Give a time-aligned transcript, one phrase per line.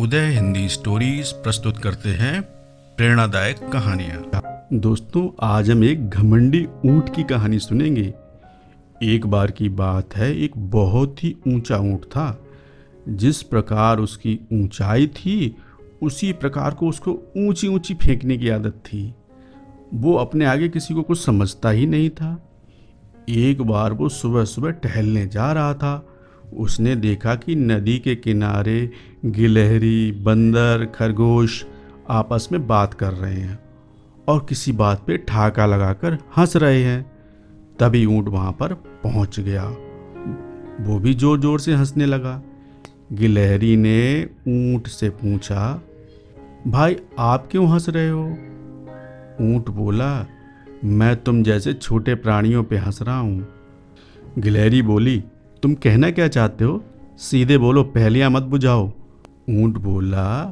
[0.00, 2.42] उदय Hindi stories प्रस्तुत करते हैं
[2.96, 8.14] प्रेरणादायक कहानियाँ। दोस्तों, आज हम एक घमंडी ऊँट की कहानी सुनेंगे।
[9.02, 12.46] एक बार की बात है, एक बहुत ही ऊँचा ऊँट था।
[13.08, 15.56] जिस प्रकार उसकी ऊंचाई थी,
[16.02, 19.14] उसी प्रकार को उसको ऊँची ऊँची फेंकने की आदत थी।
[19.94, 22.50] वो अपने आगे किसी को कुछ समझता ही नहीं था।
[23.28, 26.06] एक बार वो सुबह सुबह टहलने जा रहा था
[26.52, 28.90] उसने देखा कि नदी के किनारे
[29.24, 31.64] गिलहरी, बंदर, खरगोश
[32.10, 33.58] आपस में बात कर रहे हैं
[34.28, 37.02] और किसी बात पे ठाका लगाकर हंस रहे हैं।
[37.78, 39.64] तभी ऊँट वहाँ पर पहुँच गया।
[40.80, 42.42] वो भी ज़ोर ज़ोर से हंसने लगा।
[43.12, 45.82] गिलहरी ने ऊँट से पूछा,
[46.66, 48.24] भाई, आप क्यों हंस रहे हो?
[49.40, 50.26] ऊँट बोला,
[50.84, 53.46] मैं तुम जैसे छोटे प्राणियों पे हंस रहा हूँ।
[54.38, 55.22] गिलहरी बोली
[55.62, 56.84] तुम कहना क्या चाहते हो?
[57.18, 58.92] सीधे बोलो, पहलियाँ मत बुझाओ।
[59.50, 60.44] ऊँट बोला,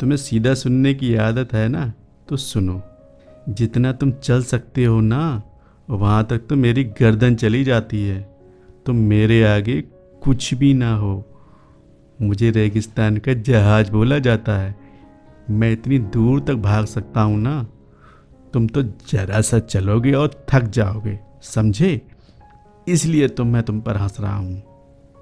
[0.00, 1.92] तुम्हें सीधा सुनने की आदत है ना?
[2.28, 2.82] तो सुनो,
[3.48, 5.42] जितना तुम चल सकते हो ना,
[5.90, 8.36] वहाँ तक तो मेरी गर्दन चली जाती है।
[8.86, 9.80] तो मेरे आगे
[10.22, 11.24] कुछ भी ना हो।
[12.22, 14.76] मुझे रेगिस्तान का जहाज़ बोला जाता है।
[15.50, 17.66] मैं इतनी दूर तक भाग सकता हूँ ना?
[18.52, 22.00] तुम तो जरा सा चलोगे और थक जाओगे, समझे?
[22.88, 24.62] इसलिए तो मैं तुम पर हंस रहा हूँ।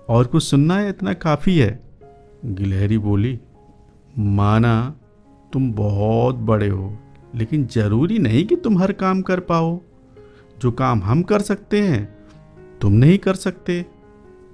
[0.09, 1.81] और कुछ सुनना है इतना काफ़ी है।
[2.45, 3.39] गिलहरी बोली,
[4.19, 4.95] माना
[5.53, 6.99] तुम बहुत बड़े हो,
[7.35, 9.81] लेकिन ज़रूरी नहीं कि तुम हर काम कर पाओ।
[10.59, 12.05] जो काम हम कर सकते हैं,
[12.81, 13.81] तुम नहीं कर सकते।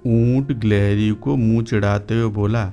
[0.07, 2.65] ऊँट गिलहरी को मुँह चढ़ाते हुए बोला,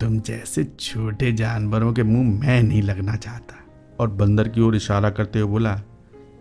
[0.00, 3.54] तुम जैसे छोटे जानवरों के मुँह मैं नहीं लगना चाहता।
[4.00, 5.80] और बंदर की ओर इशारा करते हुए बोला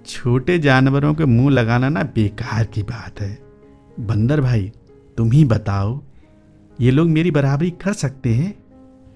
[0.06, 3.38] छोटे जानवरों के मुँह लगाना ना बेकार की बात है।
[4.00, 4.72] बंदर भाई,
[5.18, 6.02] तुम ही बताओ,
[6.80, 8.52] ये लोग मेरी बराबरी कर सकते हैं?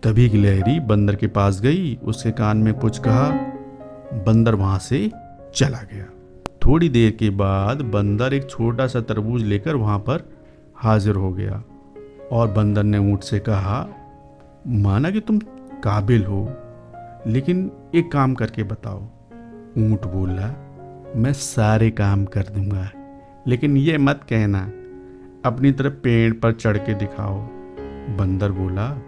[0.03, 3.29] तभी गिलहरी बंदर के पास गई, उसके कान में कुछ कहा।
[4.25, 5.11] बंदर वहाँ से
[5.55, 6.05] चला गया।
[6.65, 10.29] थोड़ी देर के बाद बंदर एक छोटा सा तरबूज लेकर वहाँ पर
[10.75, 11.63] हाजिर हो गया
[12.31, 13.87] और बंदर ने ऊँट से कहा,
[14.67, 15.39] माना कि तुम
[15.83, 16.43] काबिल हो,
[17.27, 19.01] लेकिन एक काम करके बताओ।
[19.77, 20.64] ऊँट बोला
[21.15, 22.89] मैं सारे काम कर दूँगा।
[23.47, 24.59] लेकिन ये मत कहना,
[25.49, 27.39] अपनी तरफ़ पेड़ पर चढ़ के दिखाओ।
[28.17, 29.01] बंदर बोला,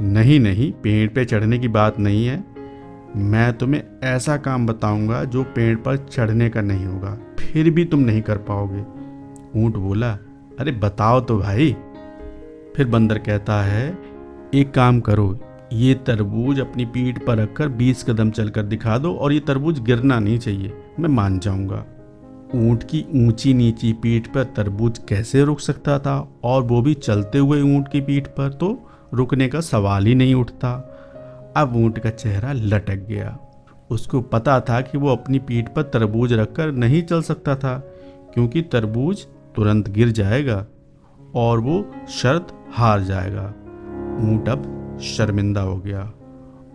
[0.00, 2.44] नहीं नहीं, पेड़ पे चढ़ने की बात नहीं है।
[3.16, 8.00] मैं तुम्हें ऐसा काम बताऊँगा जो पेड़ पर चढ़ने का नहीं होगा। फिर भी तुम
[8.00, 8.80] नहीं कर पाओगे।
[9.64, 10.12] ऊँट बोला,
[10.60, 11.76] अरे बताओ तो भाई।
[12.76, 13.98] फिर बंदर कहता है,
[14.54, 15.40] एक काम करो
[15.72, 20.18] ये तरबूज अपनी पीठ पर रखकर बीस कदम चलकर दिखा दो और ये तरबूज गिरना
[20.18, 21.84] नहीं चाहिए। मैं मान जाऊँगा।
[22.54, 26.18] ऊँट की ऊँची नीची पीठ पर तरबूज कैसे रुक सकता था?
[26.44, 28.78] और वो भी चलते हुए ऊँट की पीठ पर तो
[29.14, 30.74] रुकने का सवाल ही नहीं उठता।
[31.56, 33.38] अब ऊँट का चेहरा लटक गया।
[33.90, 37.78] उसको पता था कि वो अपनी पीठ पर तरबूज रखकर नहीं चल सकता था,
[38.34, 40.64] क्योंकि तरबूज तुरंत गिर जाएगा
[41.34, 43.46] और वो शर्त हार जाएगा।
[44.24, 46.12] ऊँट अब शर्मिंदा हो गया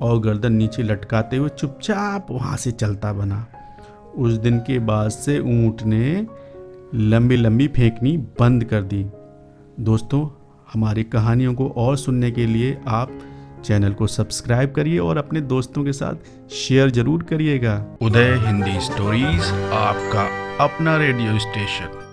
[0.02, 3.46] और गर्दन नीचे लटकाते हुए चुपचाप वहाँ से चलता बना।
[4.16, 6.26] उस दिन के बाद से ऊँट ने
[6.96, 9.06] लंबी लंबी फेंकनी बंद कर दी।
[9.80, 10.28] दोस्तों,
[10.74, 13.20] हमारी कहानियों को और सुनने के लिए आप
[13.66, 19.42] चैनल को सब्सक्राइब करिए और अपने दोस्तों के साथ शेयर ज़रूर करिएगा। उदय हिंदी स्टोरीज,
[19.74, 20.28] आपका
[20.66, 22.07] अपना रेडियो स्टेशन।